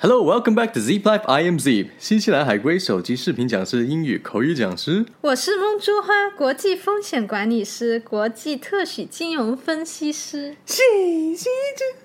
[0.00, 1.24] Hello, welcome back to Zip Life.
[1.26, 5.04] I am Zip，新西兰海归手机视频讲师、英语口语讲师。
[5.22, 10.54] 我是梦珠花，国际风险管理师，国际特许金融分析师。
[10.64, 10.84] 谢
[11.34, 11.50] 谢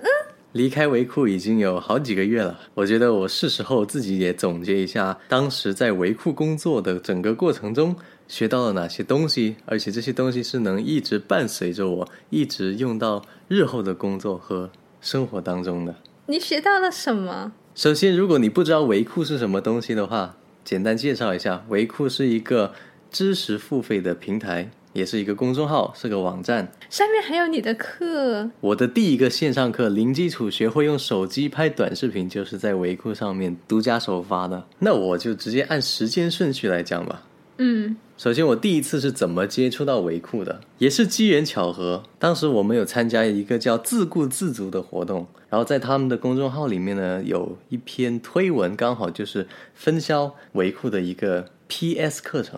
[0.01, 0.07] 嗯，
[0.53, 7.95] 离开维库已经有好几个月了，我觉得我是时候自己也总结一下，当时在维库工作的整个过程中
[8.27, 15.95] 学到了哪些东西，而且这些东西是能一直伴随着我，一直用到日后的工作和生活当中的。
[16.25, 17.51] 你学到了什么？
[17.75, 22.71] 首先，如果你不知道维库是什么东西的话，简单介绍一下，维库是一个
[23.11, 26.71] 知识付费的平台，也是一个公众号，是个网站。
[26.91, 28.51] 上面还有你的课。
[28.61, 34.63] 我的第一个线上课《零基础学会用手机拍短视频》，就是在维库上面独家首发的。
[34.77, 37.23] 那我就直接按时间顺序来讲吧。
[37.57, 37.97] 嗯。
[38.23, 40.61] 首先，我第一次是怎么接触到维库的？
[40.77, 42.01] 也是机缘巧合。
[42.17, 52.57] 当时我们有参加一个叫“自顾自足”的活动，然后在他们的公众号里面呢，有一篇推文，刚好就是分销维库的一个 PS 课程。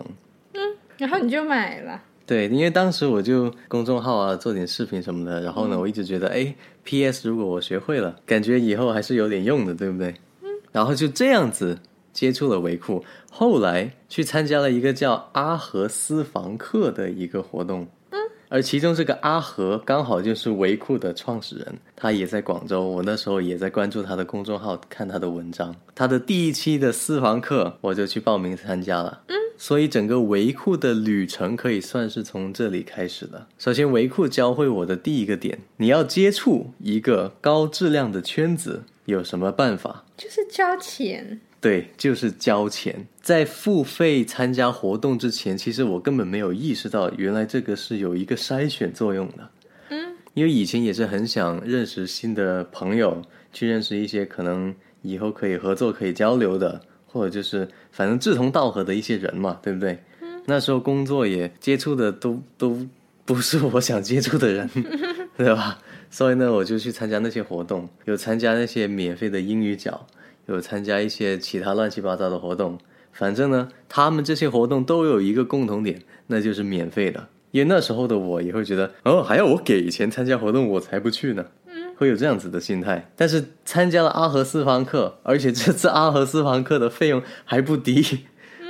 [0.53, 0.61] 嗯，
[0.99, 1.99] 然后你就买了。
[2.27, 5.41] 对，因为当时我就公众号啊，做点视频什么的。
[5.41, 10.13] 然后呢，我一直觉得，哎，PS 如果我学会了，感觉以后还是有点用的，对不对？
[10.43, 10.49] 嗯。
[10.71, 11.79] 然后就这样子。
[12.15, 33.45] 接触了维库，后来去参加了一个叫阿和私房课的一个活动，嗯，而其中这个阿和刚好就是维库的创始人，他也在广州，我那时候也在关注他的公众号，看他的文章，他的第一期的私房课我就去报名参加了，嗯，所以整个维库的旅程可以算是从这里开始的。
[33.57, 40.05] 首先，维库教会我的第一个点，你要接触一个高质量的圈子，有什么办法？
[40.15, 41.41] 就是交钱。
[41.65, 43.07] 对，就是交钱。
[43.23, 49.49] 在付费参加活动之前，其实我根本没有意识到，原来这个是有一个筛选作用的。
[49.89, 53.19] 嗯，因为以前也是很想认识新的朋友，
[53.51, 59.97] 去认识一些可能以后可以合作、可以交流的，或者就是反正志同道合的一些人嘛，对不对？
[60.21, 62.77] 嗯，那时候工作也接触的都都
[63.25, 64.69] 不是我想接触的人，
[65.35, 65.79] 对吧？
[66.11, 70.05] 所以呢，我就去参加那些活动，有参加那些免费的英语角。
[70.47, 72.77] 有参加一些其他乱七八糟的活动，
[73.11, 77.27] 反正呢，他们这些活动都有一个共同点，那就是免费的。
[77.51, 81.45] 因为那时候的我也会觉得，哦，还要我给钱参加活动，我才不去呢。
[81.67, 83.09] 嗯，会有这样子的心态。
[83.15, 88.25] 但是参加了阿和私房课，而且这次阿和私房课的费用还不低。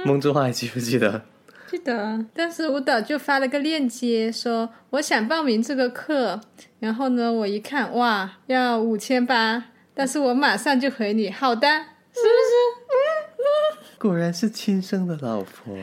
[0.05, 1.23] 梦之花还记不记得？
[1.67, 2.23] 记得。
[2.35, 6.39] 但是舞蹈就发了个链接，说我想报名这个课，
[6.79, 9.63] 然后呢，我一看，哇，要五千八。
[9.95, 13.95] 但是我马上就回你，好的，是不是？
[13.97, 15.75] 果然是亲生的老婆。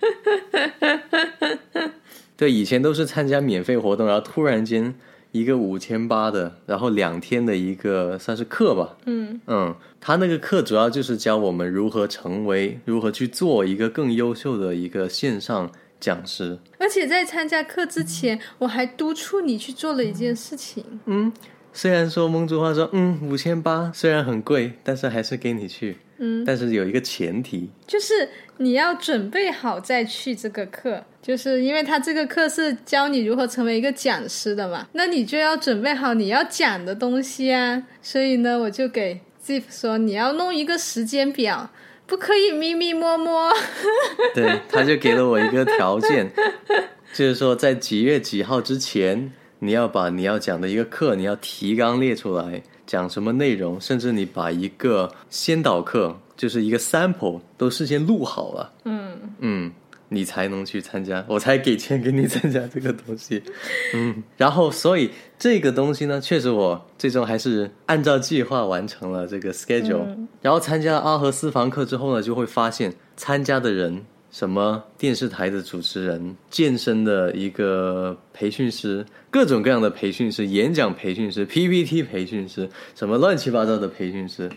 [2.36, 4.94] 对，以前都是参加免费活动，然后突然间
[5.32, 8.96] 一个五千八的，然后两天的一个算是课吧。
[9.04, 16.58] 嗯嗯，他那个课主要就是教我们如何成为，如何去做一个更优秀的一个线上讲师。
[16.78, 20.84] 而且在参加课之前，我还督促你去做了一件事情。
[21.04, 21.30] 嗯。
[21.72, 25.98] 虽然说蒙珠话说，嗯，五千八虽然很贵，但是还是给你去。
[26.20, 37.80] 嗯，但是有一个前提，就是你要准备好再去这个课，就是因为他这个课是教你如何成为一个讲师的嘛，那你就要准备好你要讲的东西啊。
[38.02, 41.70] 所以呢，我就给 Zip 说，你要弄一个时间表，
[42.04, 43.52] 不可以咪咪摸摸。
[44.34, 46.28] 对，他就给了我一个条件，
[47.14, 49.32] 就是说在几月几号之前。
[49.60, 59.16] 你要把你要讲的一个课，你要提纲列出来，讲什么内容，甚至你把一个先导课，就是一个 sample 都事先录好了，嗯。
[59.40, 59.72] 嗯，
[60.08, 63.42] 你才能去参加，我才给钱给你参加这个东西，
[63.94, 70.06] 嗯，然后所以这个东西呢，确实我最终还是按照计划完成了这个 schedule，
[70.40, 74.04] 然后参加了阿和私房课之后呢，就会发现参加的人。
[74.30, 84.50] 什么电视台的主持人、健身的一个培训师、各种各样的培训师、演讲培训师、PPT 培训师，什么乱七八糟的培训师，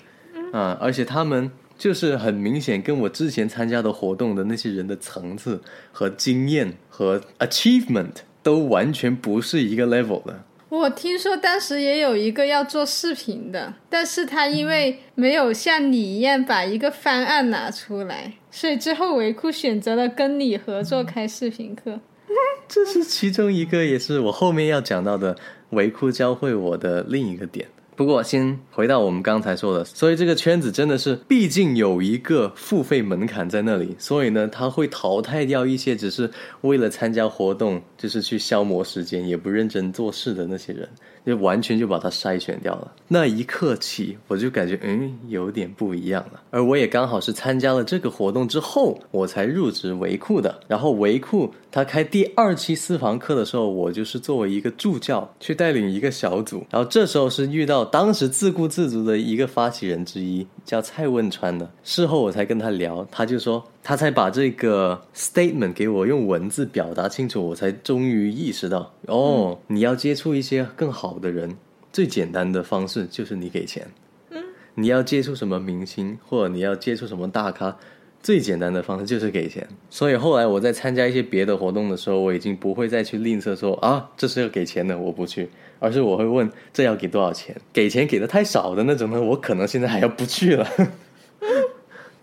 [0.51, 0.77] 啊！
[0.81, 5.61] 而且他们就是很明显跟我之前参加的活动的那些人的层次
[5.91, 10.43] 和经验和 achievement 都完全不是一个 level 的。
[10.69, 21.99] 我听说当时也有一个要做视频的，但是他因为没有像你一样把一个方案拿出来，所以之后维库选择了跟你合作开视频课。
[22.67, 25.35] 这是其中一个，也是我后面要讲到的
[25.71, 27.67] 维库教会我的另一个点。
[27.93, 36.31] 不过，先回到我们刚才说的，所以这个圈子真的是，毕竟有一个付费门槛在那里，所以呢，他会淘汰掉一些只是
[36.61, 40.87] 为了参加活动，就是去消磨时间，也不认真做事的那些人。
[41.25, 42.91] 就完全就把它筛选掉了。
[43.07, 46.41] 那一刻起，我就感觉嗯有点不一样了。
[46.49, 50.59] 而我也刚好是参加了这个活动之后，我才入职维库的。
[50.67, 56.65] 然后维库他开第二期私房课的时候，我就是作为一个助教去带领一个小组。
[56.69, 61.69] 然后这时候是遇到当时自顾自足的一个发起人之一，叫蔡汶川的。
[61.83, 71.57] 事后我才跟他聊，他就说他才把这个 statement 给我用文字表达清楚，我才终于意识到哦，你要接触一些更好的人。
[71.91, 73.85] 最简单的方式就是你给钱。
[74.29, 74.41] 嗯，
[74.75, 77.75] 你要接触什么明星，或者你要接触什么大咖，
[78.21, 79.67] 最简单的方式就是给钱。
[79.89, 85.49] 所以后来我在参加一些别的活动的时候，我已经不会再去吝啬说啊，这是要给钱的，我不去，
[85.79, 87.53] 而是我会问这要给多少钱。
[87.73, 90.65] 给钱给的太少的那种呢，我可能现在还要不去了。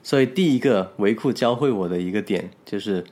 [0.02, 3.04] 所以第一个维库教会我的一个点就是，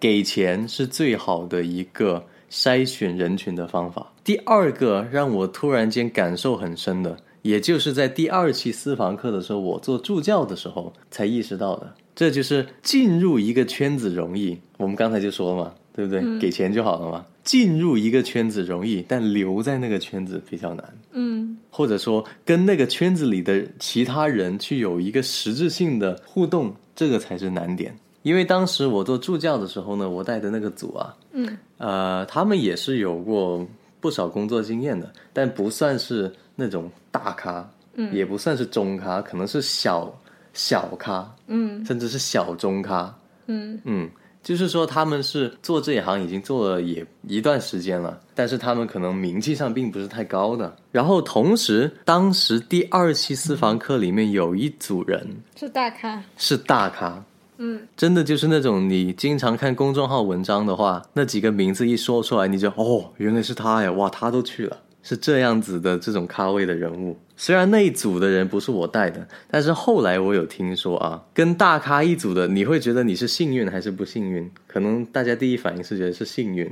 [0.00, 2.24] 给钱是最好的一个。
[2.50, 4.10] 筛选人群的方法。
[4.24, 14.58] 第二个让我突然间感受很深的，也就是在第二期私房课的时候，我做助教的时候才意识到的，这就是进入一个圈子容易。
[14.78, 16.22] 我们刚才就说了嘛，对不对？
[16.38, 17.26] 给钱就好了嘛。
[17.48, 20.84] 进入一个圈子容易，但留在那个圈子比较难。
[21.12, 27.98] 嗯，或者说跟那个圈子里的其他人去有一个实质性的互动，这个才是难点。
[28.20, 33.66] 因为当时我做助教的时候呢，我带的那个组啊，嗯，呃，他们也是有过
[33.98, 40.14] 不少工作经验的，但不算是那种大咖，嗯，也不算是中咖，可能是小
[40.52, 43.80] 小咖，嗯，甚至是小中咖，嗯。
[43.84, 44.10] 嗯，
[44.42, 50.74] 就是说他们是做这一行已经做了也一段时间了，但是他们可能名气上并不是太高的。
[50.90, 55.26] 然后同时，当时第二期私房课里面有一组人
[55.56, 57.22] 是大咖，是大咖。
[57.60, 63.90] 嗯，真的就是那种你经常看公众号文章的话，那几个名字一说出来，你就哦，原来是他呀！
[63.90, 64.76] 哇，他都去了，
[65.08, 67.16] 是这样子的这种咖位的人物。
[67.34, 74.50] 虽然那一组的人不是我带的，但是后来我有听说啊，跟大咖一组的，你会觉得你是幸运还是不幸运？
[74.66, 76.70] 可能大家第一反应是觉得是幸运，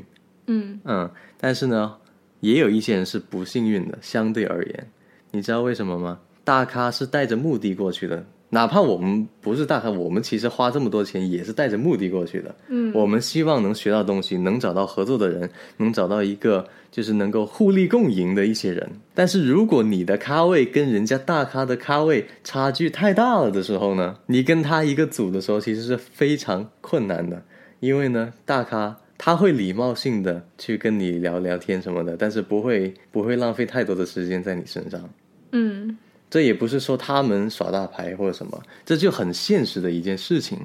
[0.48, 1.10] 嗯嗯，
[1.40, 1.94] 但是呢，
[2.40, 3.96] 也有一些人是不幸运的。
[4.02, 4.86] 相对而言，
[5.30, 6.18] 你知道为什么吗？
[6.44, 8.22] 大咖是带着目的过去的。
[8.50, 12.54] 哪怕我们不是大咖，我们其实花这么多钱也是带着目的过去的。
[12.68, 16.64] 嗯，我们希望能学到东西，能找到合作的人，能找到一个
[16.96, 18.90] 就是能够互利共赢的一些人。
[19.12, 27.42] 但是如果你的咖位跟人家大咖的咖位差距太大了的时候呢，你跟他一个组的时候其实是非常困难的，
[27.80, 35.10] 因为呢，大咖他会礼貌性的去跟你聊聊天什么的，但是不会不会浪费太多的时间在你身上。
[35.52, 35.98] 嗯。
[36.28, 40.58] 这也不是说他们耍大牌或者什么，这就很现实的一件事情。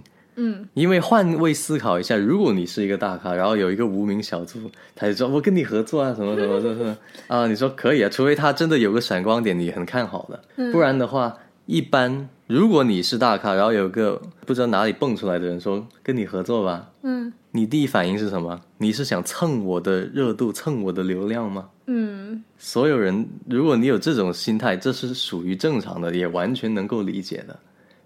[0.44, 4.60] 嗯，因为换位思考一下，如果你是一个大咖，然后有一个无名小卒，
[4.96, 6.96] 他就说我跟你合作啊，什么什么，是是
[7.28, 18.60] 啊，你说可以啊，除非他真的有个闪光点，你很看好的，不然的话，一般如果你是大咖，然后有个不知道哪里蹦出来的人说跟你合作吧，嗯，你第一反应是什么？
[18.80, 21.70] 你是想蹭我的热度，蹭我的流量吗？
[21.86, 27.60] 嗯，所有人，如果你有这种心态，这是属于正常的，也完全能够理解的。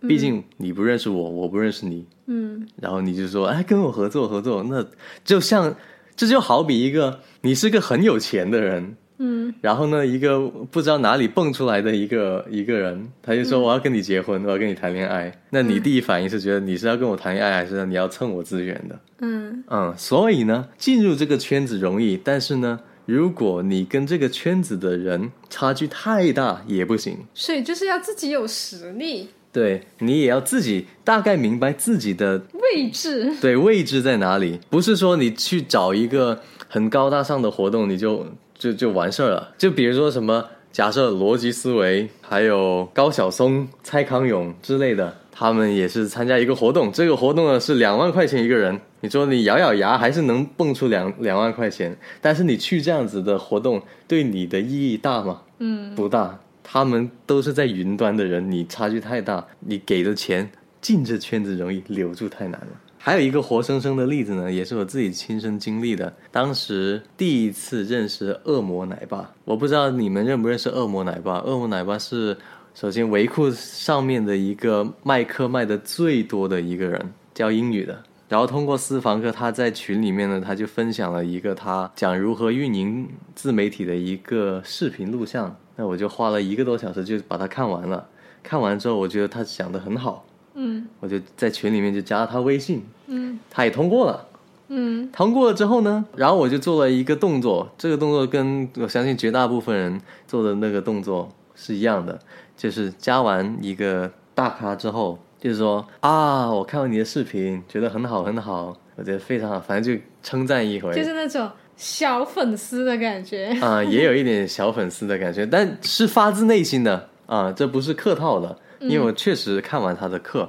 [0.07, 4.85] 毕竟你不认识我，我不认识你，嗯，然后你就说，哎，跟我合作合作，那
[5.23, 5.75] 就像
[6.15, 18.99] 这就好比一个，你是个很有钱的人，嗯，然后呢，一个不知道哪里蹦出来的一个一个人，他就说我要跟你结婚，我要跟你谈恋爱，那你第一反应是觉得你是要跟我谈恋爱，还是你要蹭我资源的？
[19.19, 19.63] 嗯。
[19.67, 22.79] 嗯，所以呢，进入这个圈子容易，但是呢。
[23.07, 39.53] 如果你跟这个圈子的人差距太大也不行，所以就是要自己有实力，对你也要自己大概明白自己的位置，对位置在哪里，不是说你去找一个很高大上的活动你就就就完事儿了。
[39.57, 45.15] 就比如说什么，假设逻辑思维，还有高晓松、蔡康永之类的。
[45.37, 48.79] 他们也是参加一个活动，这个活动呢是两万块钱一个人。
[49.01, 55.41] 你说你咬咬牙还是能蹦出两两万块钱，但是你去这样子的活动对你的意义大吗？
[55.59, 56.39] 嗯，不大。
[56.67, 60.49] 他们都是在云端的人，你差距太大，你给的钱
[60.81, 62.67] 进这圈子容易留住太难了。
[62.97, 66.11] 还有一个活生生的例子呢，也是我自己亲身经历的。
[66.31, 71.39] 当时第一次认识恶魔奶爸，我不知道你们认不认识恶魔奶爸。
[71.41, 72.35] 恶魔奶爸是。
[72.77, 85.55] 首先，维库上面的一个卖课卖的最多的一个人教英语的，然后通过私房课，他在群里面呢，他就分享了一个他讲如何运营自媒体的一个视频录像。
[85.75, 88.07] 那我就花了一个多小时就把它看完了。
[88.41, 94.27] 看完之后，我觉得他讲的很好，嗯，我就在群里面就加了他微信，嗯，他也通过了。
[94.69, 95.09] 嗯。
[95.11, 102.19] 通过了之后呢，然后我就做了一个动作，这个动作跟我相信绝大部分人做的那个动作是一样的，
[102.55, 113.47] 就是加完一个大咖之后，就是说啊，我看到你的视频，觉得很好很好，我觉得非常好，反正就称赞一回，就是那种小粉丝的感觉。
[113.61, 120.47] 啊、也有一点小粉丝的感觉， 但是发自内心的啊、这不是客套的，因为我确实看完他的课，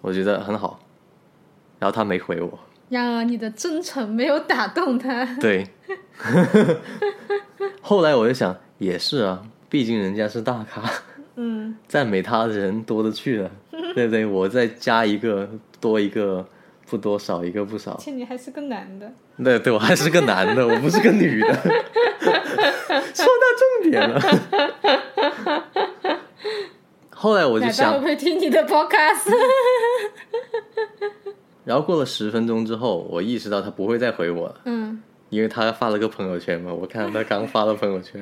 [0.00, 0.78] 我觉得很好，
[1.78, 5.24] 然后他没回我，然而你的真诚没有打动他。
[5.40, 5.66] 对，
[7.80, 10.82] 后来我就想，也是啊，毕竟人家是大咖，
[11.36, 11.76] 嗯。
[11.86, 13.50] 赞美他的人多的去了，
[13.98, 14.24] 对不对？
[14.24, 15.48] 我再加一个，
[15.80, 16.46] 多一个，
[16.88, 19.10] 不多少一个不少而，且你还是个男的。
[19.42, 21.52] 对对，我还是个男的，我不是个女的，
[23.12, 23.32] 说到
[23.82, 24.20] 重点了。
[27.10, 29.28] 后来我就想不，会听你的 podcast？
[31.64, 38.18] 然后过了十分钟之后，我意识到他不会再回我了，嗯因为他发了个朋友圈嘛，我看他刚发了朋友圈，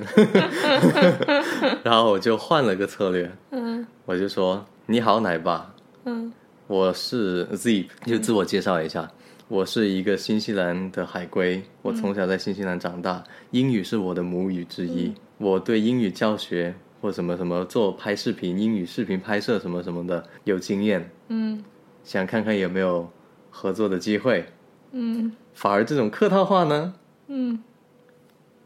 [1.84, 5.74] 然后我就换了个策略，嗯我就说：“你好，奶爸，
[6.04, 6.32] 嗯。
[6.68, 9.10] 我是 Zip，就自我介绍一下，
[9.48, 21.64] 我是一个新西兰的海归，我从小在新西兰长大，英语是我的母语之一，我对英语教学或什么什么做拍视频、英语视频拍摄什么什么的有经验，嗯。
[22.04, 23.10] 想看看有没有
[23.50, 24.46] 合作的机会。
[24.92, 25.32] 嗯。
[25.52, 26.94] 反而这种客套话呢，
[27.26, 27.60] 嗯。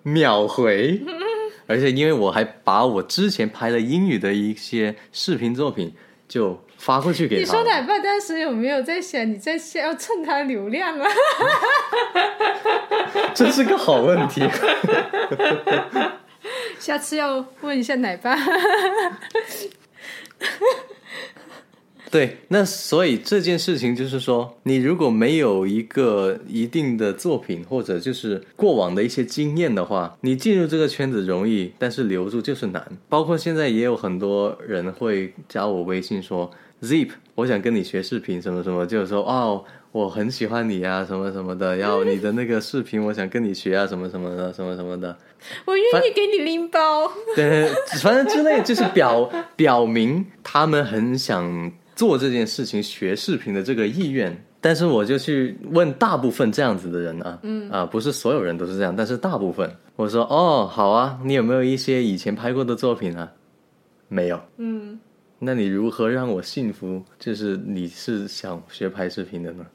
[0.03, 1.01] 秒回，
[1.67, 5.95] 而且因为我还把我之前拍的英语的一些视频作品
[6.31, 7.65] 就发过去给你他你。
[7.65, 11.11] 说奶爸当时有没有在想你在要蹭他流量啊？
[13.35, 14.49] 这是个好问题。
[16.79, 18.39] 下次要问一下奶爸。
[22.11, 32.85] 对，那所以这件事情就是说，你如果没有一个一定的作品或者就是过往的一些经验的话，你进入这个圈子容易，但是留住就是难。
[33.09, 36.51] 包括现在也有很多人会加我微信说
[36.83, 45.17] ，Zip，我想跟你学视频什么什么，就是说哦，我很喜欢你啊，什么什么的，要你的那个视频，我想跟你学啊，什么什么的，什么什么的。
[45.65, 47.11] 我愿意给你拎包。
[47.35, 47.71] 对，
[48.03, 54.35] 反正之类就是表表明他们很想做这件事情、学视频的这个意愿。
[54.59, 63.31] 但是我就去问大部分这样子的人啊，嗯啊，不是所有人都是这样，但是大部分，我说哦，好啊，你有没有一些以前拍过的作品啊？
[64.09, 64.41] 没有。
[64.57, 64.99] 嗯
[65.39, 67.03] 那你如何让我信服？
[67.19, 69.67] 就是你是想学拍视频的呢？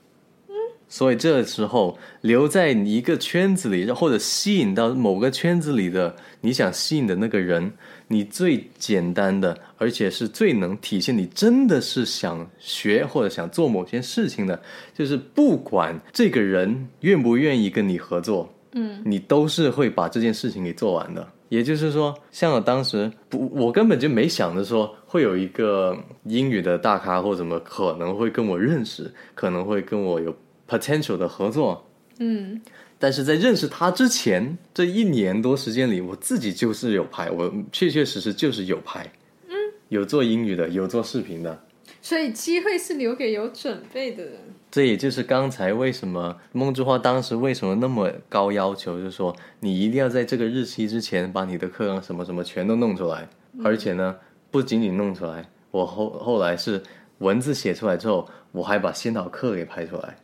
[0.88, 7.72] 所以这时候留在一个圈子里，或者吸引到某个圈子里的你想吸引的那个人，
[8.08, 14.62] 你最简单的，而且是最能体现你真的是想学或者想做某件事情的，
[14.94, 21.28] 就是不管这个人愿不愿意跟你合作，嗯你都是会把这件事情给做完的。
[21.50, 30.36] 也就是说，像我当时不，我根本就没想着说会有一个英语的大咖或怎么可能会跟我认识，可能会跟我有
[30.68, 31.88] potential 的合作。
[32.20, 32.62] 嗯
[32.98, 39.12] 但是在认识他之前，这一年多时间里，我自己就是有拍，我确确实实就是有拍，
[39.48, 39.54] 嗯，
[39.90, 41.62] 有做英语的，有做视频的。
[42.02, 44.34] 所以机会是留给有准备的人。
[44.72, 53.28] 这也就是刚才为什么梦之花当时为什么那么高要求，就是说你一定要在这个日期之前把你的课纲什么什么全都弄出来，
[53.64, 54.16] 而且呢，
[54.50, 56.82] 不仅仅弄出来，我后后来是
[57.18, 60.18] 文字写出来之后，我还把先导课给拍出来。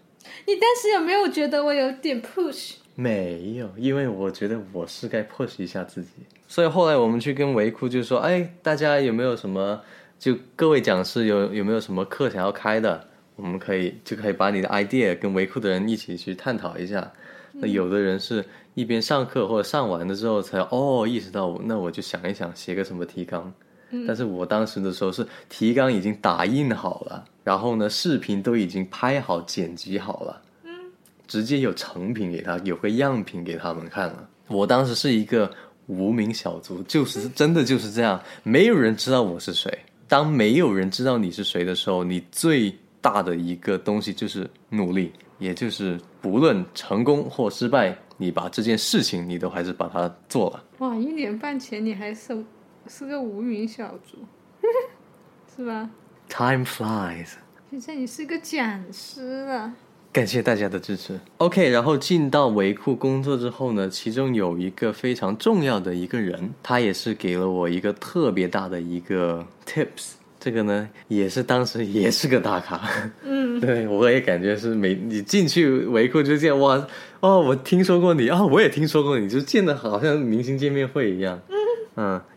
[0.46, 2.74] 你当时有没有觉得我有点 push？
[2.96, 6.10] 没有，因为我觉得我是该 push 一下自己，
[6.48, 9.82] 所以后来我们去跟维库就说，哎，大家有没有什么，
[10.20, 17.12] 就各位讲师有有没有什么课想要开的，我们可以就可以把你的 idea 跟维库的人一起去探讨一下。
[17.54, 23.52] 那有的人是一边上课或者上完了之后才哦意识到，那我就想一想写个什么提纲。
[24.08, 30.42] 但是我当时的时候是提纲已经打印好了，然后呢视频都已经拍好剪辑好了。
[31.28, 34.28] 直接有成品给他，有个样品给他们看了。
[34.50, 35.50] 我当时是一个
[35.88, 39.72] 无名小卒，就是真的就是这样，没有人知道我是谁。
[40.10, 50.62] 当没有人知道你是谁的时候，你最大的一个东西就是努力，也就是不论成功或失败，你把这件事情你都还是把它做了。
[50.80, 52.36] 哇，一年半前你还是
[52.92, 54.18] 是个无名小卒，
[55.56, 55.90] 是吧
[56.28, 57.36] ？Time flies。
[57.70, 59.72] 现在你是个讲师了。
[60.12, 61.18] 感谢大家的支持。
[61.38, 72.82] OK，然后进到维库工作之后呢，其中有一个非常重要的一个人，他也是给了我一个特别大的一个 tips，这个呢也是当时也是个大咖，
[73.24, 76.86] 嗯，对我也感觉是每你进去维库就见哇
[77.22, 81.40] 哦，我听说过你啊、我也听说过你，就见的好像明星见面会一样。
[81.48, 81.61] 嗯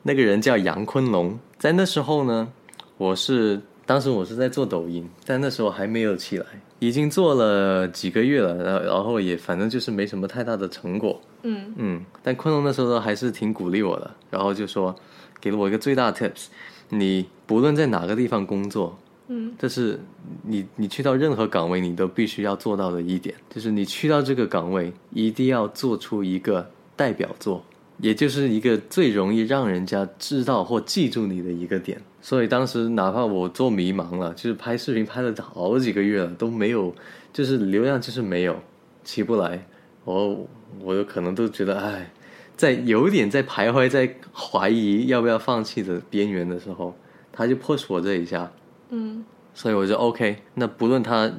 [0.03, 2.49] 那个人叫杨坤龙，在那时候呢，
[2.97, 6.47] 我是当时我是在做抖音，但那时候还没有起来，
[6.79, 11.21] 已经做了几个月了，然后然后也反正就是没什么太大的成果。
[11.43, 11.73] 嗯。
[11.77, 14.95] 嗯，但坤龙那时候还是挺鼓励我的，然后就说
[15.41, 16.47] 给了我一个最大的 tips，
[16.89, 19.99] 你不论在哪个地方工作，嗯，这是
[20.43, 27.63] 你你去到任何岗位你都必须要做到的一点，就是你去到这个岗位一定要做出一个代表作，
[28.05, 31.99] 也就是一个最容易让人家知道或记住你的一个点。
[32.21, 36.95] 所以当时哪怕我做迷茫了，就是拍视频拍了好几个月了都没有，
[37.33, 38.55] 就是流量就是没有
[39.03, 39.67] 起不来，
[40.05, 40.47] 我
[40.81, 42.11] 我有可能都觉得哎。
[42.57, 46.95] 在有点在徘徊，在怀疑要不要放弃的边缘的时候，
[47.33, 48.49] 他就 push 我这一下，
[48.91, 50.37] 嗯所以我就 OK。
[50.55, 51.33] 那不论他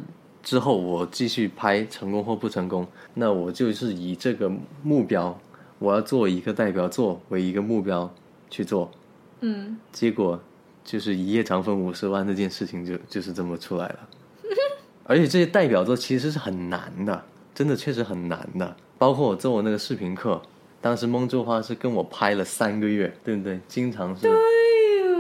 [0.44, 4.52] 之后我继续拍成功或不成功，那我就是以这个
[4.84, 5.40] 目标，
[5.79, 8.13] 我要做一个代表作为一个目标
[8.50, 8.89] 去做。
[9.41, 10.39] 嗯结果
[10.84, 14.00] 就是一夜涨粉五十万这件事情就就是这么出来了。
[15.03, 18.75] 而且这些代表作其实是很难的，真的确实很难的。
[18.98, 20.41] 包括我做我那个视频课，
[20.82, 23.60] 当时梦之花是跟我拍了三个月，对不对？
[23.67, 24.32] 经常是对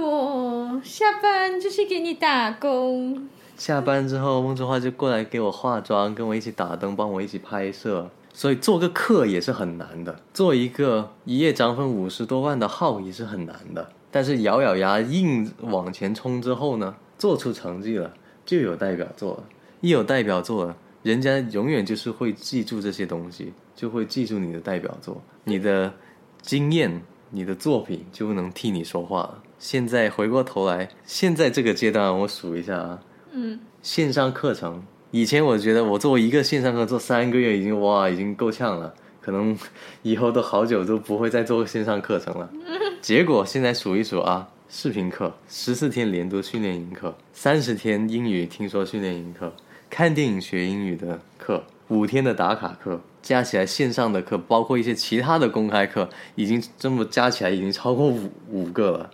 [0.01, 3.27] 哦，下班就是给你打工。
[3.57, 8.09] 下班之后，梦之花就过来给我化妆，跟我一起打灯，帮我一起拍摄。
[8.35, 13.89] 所以做个课也是很难的，做一个一夜涨粉五十多万的号也是很难的。
[14.11, 18.13] 但是咬咬牙硬往前冲之后呢，做出成绩了，
[18.45, 19.43] 就有代表作了。
[19.79, 25.93] 一有代表作了，人家永远就是会记住这些东西，就会记住你的代表作，你的
[26.41, 29.41] 经验、你的作品就能替你说话。
[29.57, 32.99] 现在回过头来，现在这个阶段，我数一下啊，
[33.31, 34.83] 嗯线上课程，
[35.15, 39.57] 以前我觉得我做一个线上课做三个月已经哇已经够呛了，可能
[40.01, 42.49] 以后都好久都不会再做线上课程了。
[43.01, 49.53] 结果现在数一数啊，视频课十四天连读训练营课，三十天英语听说训练营课，
[49.89, 59.09] 看电影学英语的课，五天的打卡课，加起来线上的课，包括一些其他的公开课，已经这么加起来已经超过五五个了。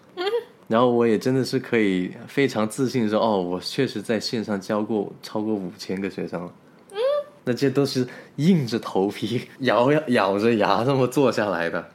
[0.71, 6.53] 然后我也真的是可以非常自信地说，哦，我确实在线上教过超过五千个学生了。
[6.91, 6.97] 嗯，
[7.43, 8.07] 那这都是
[8.37, 11.85] 硬着头皮、咬咬咬着牙这么做下来的。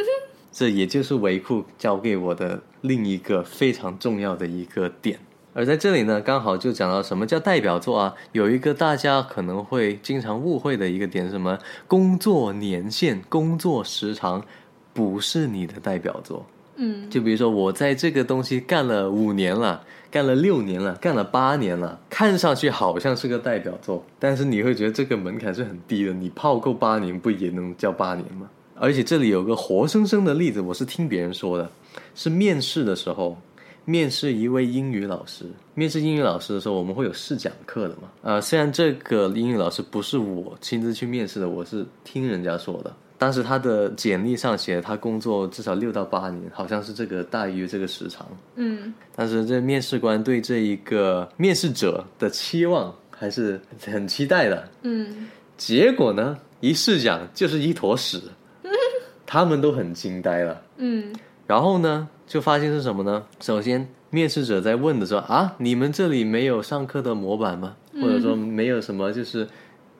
[0.52, 5.18] 这也就是维库教给我的另一个非常重要的一个点。
[5.54, 8.14] 而在这里呢，刚好就讲到什么叫代表作啊？
[8.32, 11.58] 有一个大家可能会经常误会的一个点是什么？
[11.88, 14.44] 工作年限、工作时长
[14.92, 16.44] 不是你的代表作。
[16.76, 26.12] 嗯就比如说，我在这个东西干了五年了，干了六年了，干了八年了，看上去好像是个代表作，但是你会觉得这个门槛是很低的。
[26.12, 28.48] 你泡够八年，不也能叫八年吗？
[28.74, 31.70] 而且这里有个活生生的例子，我是听别人说的，
[32.14, 33.38] 是面试的时候，
[33.86, 35.46] 面试一位英语老师。
[35.72, 38.10] 面试英语老师的时候，我们会有试讲课的嘛？
[38.20, 42.94] 呃，虽然这个英语老师不是我亲自去面试的，我是听人家说的。
[43.18, 48.26] 当时他的简历上写他工作至少六到八年，好像是这个大约这个时长。
[48.56, 54.68] 嗯但是这面试官对这一个面试者的期望还是很期待的。
[54.82, 58.20] 嗯结果呢，一试讲就是一坨屎，
[59.24, 60.62] 他们都很惊呆了。
[60.76, 61.14] 嗯
[61.46, 63.24] 然后呢，就发现是什么呢？
[63.40, 67.76] 首先，面试者在问的时候啊，你们这里没有上课的模板吗？
[67.94, 69.48] 或者说没有什么就是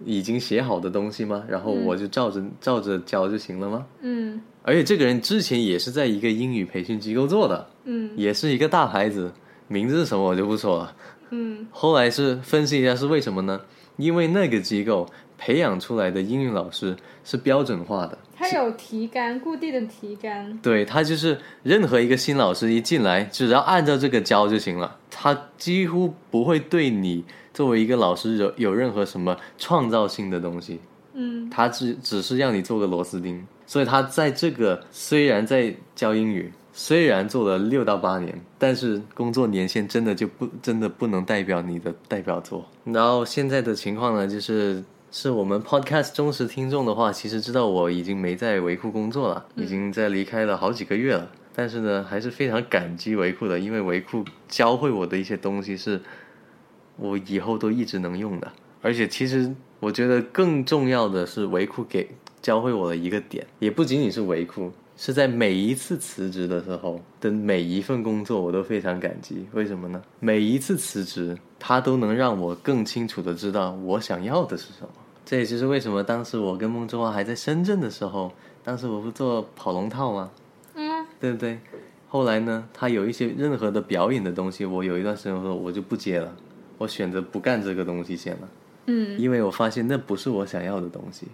[0.05, 1.45] 已经写好的东西吗？
[1.49, 3.87] 然后我就照着照着教就行了吗？
[4.03, 9.33] 嗯而且这个人之前也是在一个英语培训机构做的，嗯也是一个大牌子，
[9.69, 10.97] 名字是什么我就不说了。
[11.31, 13.61] 嗯后来是分析一下是为什么呢？
[13.97, 20.59] 因为那个机构培养出来的英语老师是标准化的，他有提纲，固定的提纲。
[20.59, 27.25] 对他就是任何一个新老师一进来，只要按照这个教就行了，他几乎不会对你
[27.57, 30.79] 作为一个老师有有任何什么创造性的东西，
[31.14, 33.42] 嗯他只只是让你做个螺丝钉。
[33.64, 42.62] 所以他在这个虽然在教英语，虽然做了六到八年，但是工作年限真的就不真的不能代表你的代表作。
[42.85, 51.27] 然后现在的情况呢，就是是我们 podcast 忠实听众的话，其实知道我已经没在维库工作了，已经在离开了好几个月了。
[51.55, 55.99] 但是呢，还是非常感激维库的，因为维库教会我的一些东西是
[56.97, 58.53] 我以后都一直能用的。
[58.83, 62.09] 而且其实我觉得更重要的是维库给
[62.41, 69.47] 教会我的一个点，也不仅仅是维库，是在每一次辞职的时候的每一份工作，我都非常感激。
[69.53, 70.01] 为什么呢？
[70.21, 74.89] 每一次辞职，他都能让我更清楚的知道我想要的是什么。
[75.25, 78.31] 这也就是为什么当时我跟孟之华还在深圳的时候，
[78.63, 80.31] 当时我不做跑龙套吗？
[80.75, 81.59] 嗯，对不对？
[82.09, 86.33] 后来呢，他有一些任何的表演的东西，我有一段时间说我就不接了，
[86.79, 88.49] 我选择不干这个东西先了。
[88.87, 91.27] 嗯因为我发现那不是我想要的东西。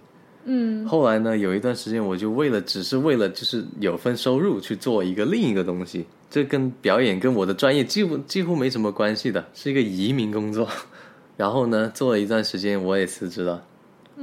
[0.44, 10.68] 嗯后来呢，有一段时间我就为了只是为了就是有份收入去做一个另一个东西，这跟表演跟我的专业几乎几乎没什么关系的，是一个移民工作。
[11.36, 13.62] 然后呢，做了一段时间我也辞职了，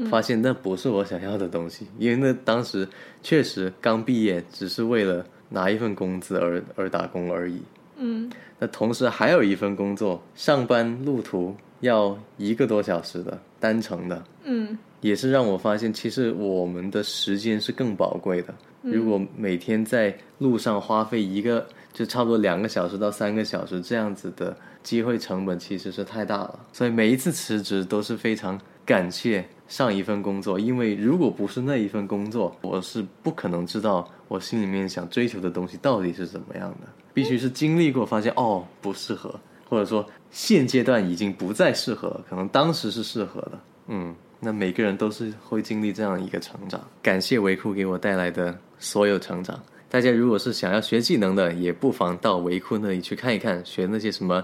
[0.09, 2.87] 发现那不是我想要的东西，因为那当时
[3.23, 7.61] 确实刚毕业，只是为了拿一份工资而而打工而已。
[7.99, 18.53] 嗯那同时还有一份工作，上班路途要一个多小时的单程的，嗯也是让我发现，其实我们的时间是更宝贵的。
[18.81, 26.59] 如果每天在路上花费一个，就差不多两个小时到三个小时这样子的机会成本，其实是太大了。
[26.73, 28.59] 所以每一次辞职都是非常
[28.89, 36.87] 感谢上一份工作，因为如果不是那一份工作，我是不可能知道我心里面想追求的东西到底是怎么样的。
[37.13, 43.51] 必须是经历过，发现哦不适合，或者说现阶段已经不再适合，可能当时是适合的。
[43.89, 46.81] 嗯，那每个人都是会经历这样一个成长。
[47.03, 49.61] 感谢维库给我带来的所有成长。
[49.87, 54.43] 大家如果是想要学技能的，也不妨到维库那里去看一看，学那些什么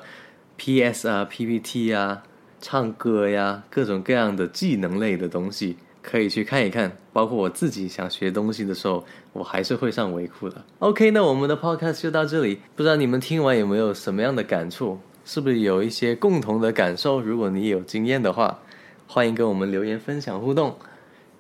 [0.58, 2.21] PS 啊、PPT 啊、
[2.67, 6.91] 唱歌呀，各种各样的技能类的东西，可以去看一看。
[7.13, 10.60] 包括我自己想学东西的时候，我还是会上维库的。
[10.80, 14.97] OK，那我们的 Podcast 就到这里，不知道你们听完有没有什么样的感触？
[15.23, 17.21] 是不是有一些共同的感受？
[17.21, 18.60] 如果你有经验的话，
[19.06, 20.75] 欢迎跟我们留言分享互动。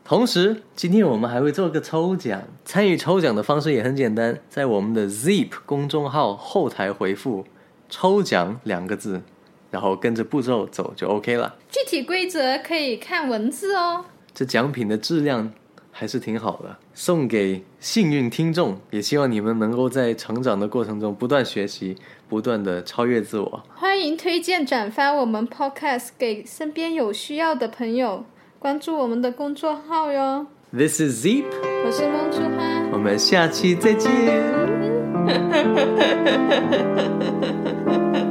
[0.03, 7.43] 同时，今天我们还会做个抽奖，参与抽奖的方式也很简单，在我们的 Zip 公众号后台回复
[7.89, 9.23] “抽奖”两个字，
[9.71, 11.55] 然后跟着步骤走就 OK 了。
[11.69, 14.05] 具体规则可以看文字哦。
[14.33, 15.51] 这奖品的质量
[15.91, 18.77] 还是挺好的，送给幸运听众。
[18.91, 21.95] 也希望你们能够在成长的过程中不断学习，
[22.27, 23.63] 不断的超越自我。
[23.73, 28.25] 欢迎推荐转发我们 Podcast 给身边有需要的朋友，
[28.59, 30.47] 关注我们的公众号哟。
[30.73, 31.45] This is Zip，
[31.85, 32.89] 我是梦竹花。
[32.91, 34.11] 我们下期再见。